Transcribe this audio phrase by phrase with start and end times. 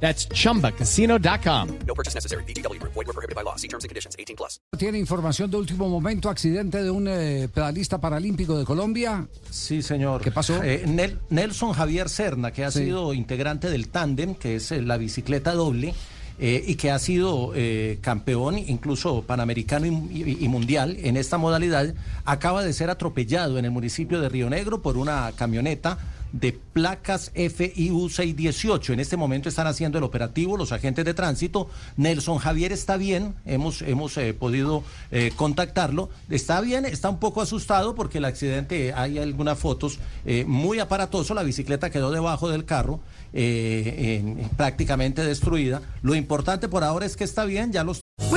[0.00, 1.68] That's chumbacasino.com.
[1.86, 2.44] No purchase necessary.
[2.44, 2.78] BGW.
[2.82, 3.56] Void were prohibited by law.
[3.56, 4.14] See terms and conditions.
[4.18, 4.60] 18 plus.
[4.78, 9.26] Tiene información de último momento, accidente de un eh, pedalista paralímpico de Colombia.
[9.50, 10.20] Sí, señor.
[10.20, 10.62] ¿Qué pasó?
[10.62, 12.80] Eh, Nel- Nelson Javier Serna, que ha Sí.
[12.84, 15.94] sido integrante del tándem, que es eh, la bicicleta doble,
[16.38, 21.38] eh, y que ha sido eh, campeón, incluso panamericano y, y- y mundial en esta
[21.38, 21.94] modalidad,
[22.26, 25.96] acaba de ser atropellado en el municipio de Río Negro por una camioneta
[26.40, 28.92] de placas FIU 618.
[28.92, 31.68] En este momento están haciendo el operativo los agentes de tránsito.
[31.96, 36.10] Nelson Javier está bien, hemos, hemos eh, podido eh, contactarlo.
[36.28, 41.32] Está bien, está un poco asustado porque el accidente, hay algunas fotos eh, muy aparatoso,
[41.34, 43.00] la bicicleta quedó debajo del carro,
[43.32, 45.80] eh, en- prácticamente destruida.
[46.02, 48.00] Lo importante por ahora es que está bien, ya los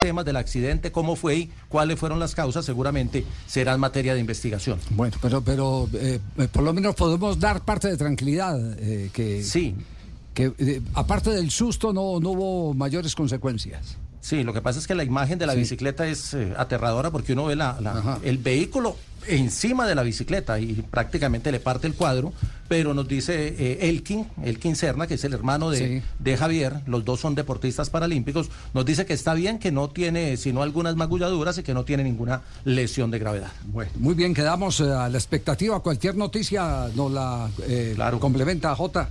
[0.00, 4.78] Temas del accidente, cómo fue y cuáles fueron las causas, seguramente serán materia de investigación.
[4.92, 6.18] Bueno, pero, pero eh,
[6.50, 8.58] por lo menos podemos dar parte de tranquilidad.
[8.78, 9.74] eh, que, Sí,
[10.32, 13.98] que eh, aparte del susto no, no hubo mayores consecuencias.
[14.20, 17.32] Sí, lo que pasa es que la imagen de la bicicleta es eh, aterradora porque
[17.32, 18.96] uno ve la, el vehículo
[19.28, 22.32] encima de la bicicleta y prácticamente le parte el cuadro,
[22.68, 26.02] pero nos dice eh, Elkin, Elkin Serna, que es el hermano de, Sí.
[26.18, 30.36] de Javier, los dos son deportistas paralímpicos, nos dice que está bien, que no tiene
[30.38, 33.50] sino algunas magulladuras y que no tiene ninguna lesión de gravedad.
[33.66, 35.80] Bueno, muy bien, quedamos eh, a la expectativa.
[35.80, 38.20] Cualquier noticia nos la eh, Claro.
[38.20, 39.10] complementa Jota.